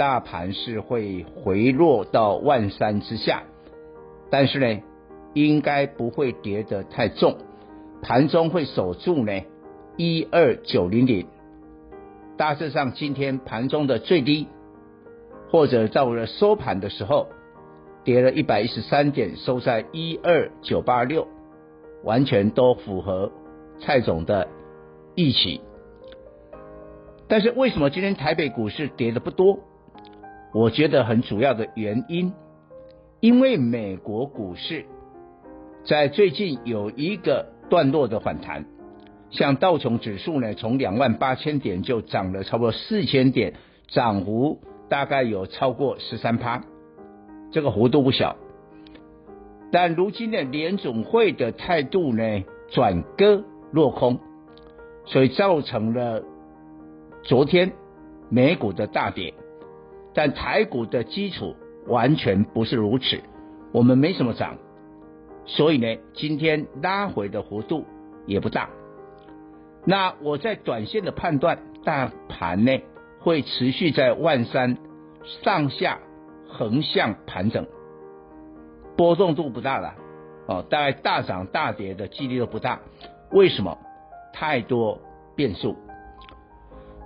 [0.00, 3.42] 大盘是会回落到万三之下，
[4.30, 4.82] 但是呢，
[5.34, 7.36] 应该不会跌得太重，
[8.00, 9.42] 盘中会守住呢
[9.98, 11.26] 一二九零零。
[12.38, 14.48] 大致上，今天盘中的最低，
[15.50, 17.28] 或者到了收盘的时候。
[18.02, 21.28] 跌了一百一十三点，收在一二九八六，
[22.02, 23.30] 完全都符合
[23.78, 24.48] 蔡总的
[25.14, 25.60] 预期。
[27.28, 29.58] 但是为什么今天台北股市跌的不多？
[30.52, 32.32] 我觉得很主要的原因，
[33.20, 34.84] 因为美国股市
[35.84, 38.64] 在最近有一个段落的反弹，
[39.30, 43.54] 像道琼指数呢，从两万八千点就涨了差不多四千点，
[43.88, 46.64] 涨幅大概有超过十三趴。
[47.52, 48.36] 这个幅度不小，
[49.72, 54.18] 但如今的联总会的态度呢，转鸽落空，
[55.04, 56.22] 所以造成了
[57.22, 57.72] 昨天
[58.28, 59.34] 美股的大跌，
[60.20, 63.22] 但台股的基础完全不是如此，
[63.72, 64.58] 我们没什么涨，
[65.46, 67.86] 所以呢，今天拉回的幅度
[68.26, 68.68] 也不大。
[69.86, 72.82] 那我在短线的判断，大盘呢
[73.20, 74.76] 会持续在万三
[75.42, 76.00] 上下。
[76.52, 77.66] 横向盘整，
[78.96, 79.94] 波动度不大了，
[80.48, 82.80] 哦，大概大涨大跌的几率都不大。
[83.30, 83.78] 为什么？
[84.34, 85.00] 太多
[85.34, 85.76] 变数。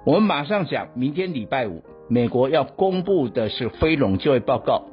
[0.04, 4.86] 我们马上讲，明天礼拜五，美国要公布的是非农就业报告，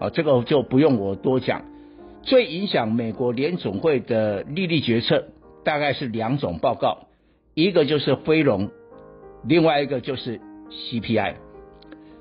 [0.00, 1.62] 啊，这个就不用我多讲。
[2.22, 5.26] 最影响美国联总会的利率决策，
[5.62, 7.06] 大概是两种报告，
[7.54, 8.70] 一个就是非农，
[9.44, 11.34] 另外一个就是 CPI。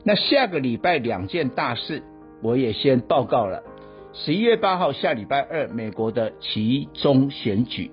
[0.03, 2.03] 那下个礼拜两件大事，
[2.41, 3.63] 我也先报告了。
[4.11, 7.89] 十一月八号下礼拜二，美国的期中选举，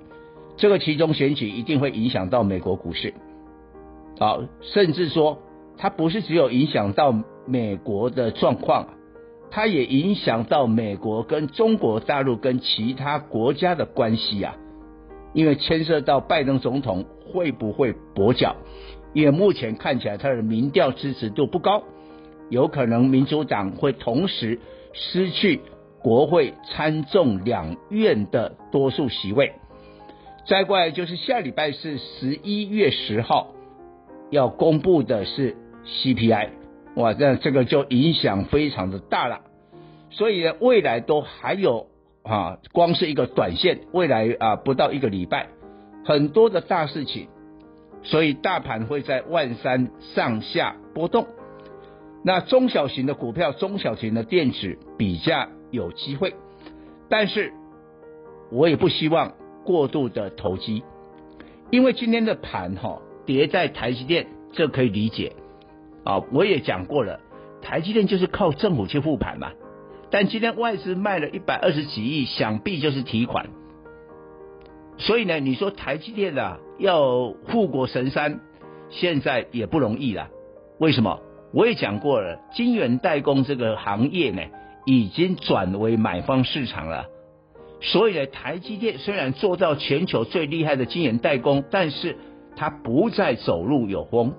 [0.57, 3.15] 这个其中选举一定会影响到美国股市，
[4.19, 5.39] 好，甚至说
[5.83, 7.11] 它不是只有影响到
[7.47, 8.89] 美国的状况，
[9.51, 14.55] 它也影响到美国跟中国大陆跟其他国家的关系啊，
[15.33, 18.57] 因为牵涉到拜登总统会不会跛脚，
[19.15, 21.83] 因为目前看起来他的民调支持度不高。
[22.51, 24.61] 有可能民主党会同时
[24.93, 25.61] 失去
[26.03, 29.53] 国会参众两院的多数席位。
[30.47, 33.55] 再过来就是下礼拜是十一月十号
[34.31, 36.49] 要公布的是 CPI，
[36.97, 39.41] 哇，那这个就影响非常的大了。
[40.11, 41.87] 所以呢，未来都还有
[42.23, 45.49] 啊，光是一个短线，未来啊不到一个礼拜，
[46.05, 47.29] 很多的大事情，
[48.03, 51.27] 所以大盘会在万三上下波动。
[52.23, 56.35] 那中小型的股票、中小型的电子比较有机会，
[57.09, 57.53] 但是
[58.51, 59.33] 我也不希望
[59.65, 60.83] 过度的投机，
[61.71, 65.33] 因为今天的盘哈跌在台积电，这可以理解
[66.05, 66.23] 啊。
[66.33, 67.21] 我也讲过了，
[67.63, 69.53] 台积电就是靠政府去护盘嘛。
[70.11, 73.47] 但今天外资卖了一百二十几亿，想必就是提款。
[74.99, 78.41] 所以呢，你说台积电啊要护国神山，
[78.91, 80.29] 现在也不容易了。
[80.79, 81.21] 为什么？
[81.53, 84.43] 我也讲过了，晶圆代工这个行业呢，
[84.85, 87.07] 已经转为买方市场了。
[87.81, 92.17] 所以呢，台积电虽然做到全球最厉害的晶圆代工，但是
[92.57, 94.35] 它不再走路有风。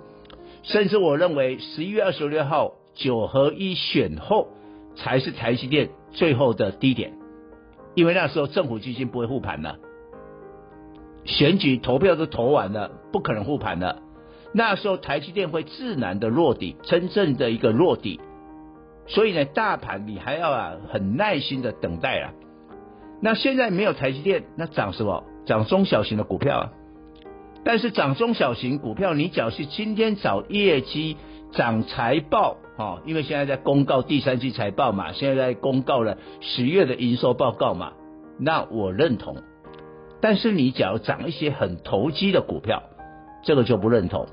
[0.63, 4.49] 甚至我认为，十一月二十六号九合一选后，
[4.95, 7.13] 才是台积电最后的低点，
[7.95, 9.77] 因为那时候政府基金不会护盘了，
[11.25, 13.99] 选举投票都投完了，不可能护盘了。
[14.53, 18.19] 那时候台积电会自然的落底，真正的一个落底，
[19.07, 22.33] 所以呢，大盘你还要啊很耐心的等待啊。
[23.21, 25.23] 那现在没有台积电，那涨什么？
[25.45, 26.71] 涨中小型的股票啊。
[27.63, 31.17] 但是涨中小型股票，你只要是今天找业绩、
[31.51, 37.93] 涨财报啊、因为现在在公告第三季财报嘛，现在在公告了十月的营收报告嘛，
[38.39, 39.37] 那我认同。
[40.19, 42.83] 但是你假如涨一些很投机的股票，
[43.43, 44.27] 这个就不认同。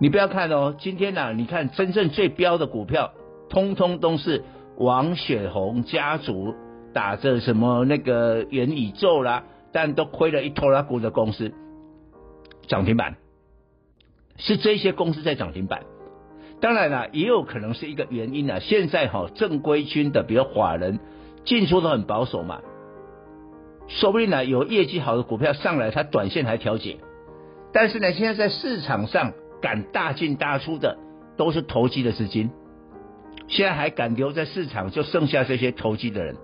[0.00, 3.12] 你不要看哦，今天呢、啊，你看真正最标的股票，
[3.48, 4.44] 通通都是
[4.76, 6.54] 王雪红家族
[6.92, 11.52] 打着什么那个元宇宙啦，但都亏了一拖拉股的公司
[12.68, 13.16] 涨停板，
[14.36, 15.82] 是这些公司在涨停板。
[16.60, 18.60] 当然了，也有可能是一个原因啊。
[18.60, 21.00] 现在哈正规军的，比如法人
[21.44, 22.60] 进出都很保守嘛，
[23.88, 26.98] 说不定呢有业绩好的股票上来，它短线还调节。
[27.72, 29.32] 但是呢，现在在市场上。
[29.60, 30.96] 敢大进大出的
[31.36, 32.50] 都是投机的资金，
[33.48, 36.36] 现在还敢留在市场，就剩下这些投机的人，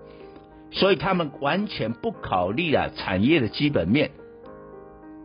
[0.71, 4.11] 所以他们完全不考虑啊产业的基本面，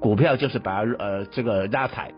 [0.01, 2.13] 股票就是把它呃这个拉抬，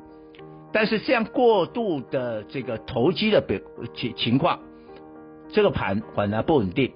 [0.72, 3.58] 但是这样过度的这个投机的表
[3.94, 4.60] 情情况，
[5.50, 6.92] 这个盘反而不稳定，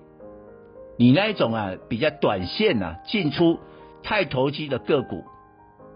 [0.96, 3.58] 你那一种啊比较短线啊进出
[4.02, 5.24] 太投机的个股，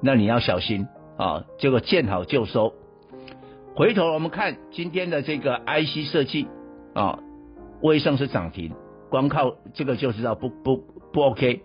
[0.03, 0.87] 那你要小心。
[1.17, 2.73] 啊，这个见好就收。
[3.75, 6.49] 回头我们看今天的这个 IC 设计
[6.95, 7.19] 啊，
[7.83, 8.73] 微盛是涨停，
[9.11, 10.83] 光靠这个就知道不不
[11.13, 11.61] 不 OK。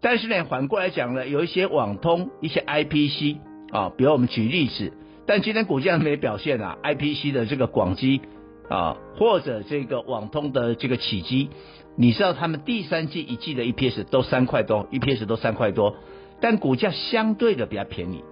[0.00, 3.38] 但是呢，反过来讲呢，有一些网通、一些 IPC
[3.72, 4.92] 啊，比如我们举例子，
[5.26, 8.20] 但今天股价没表现啊，IPC 的这个广基
[8.68, 11.48] 啊，或者这个网通的这个启碁，
[11.96, 15.96] 你知道他们第三季一季的 EPS 都三块多，EPS 都三块多，
[16.40, 18.22] 但股价相对的比较便宜。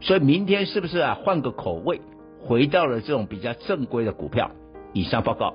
[0.00, 1.18] 所以明天是不是啊？
[1.22, 2.00] 换个口味，
[2.40, 4.50] 回到了这种比较正规的股票。
[4.92, 5.54] 以上报告。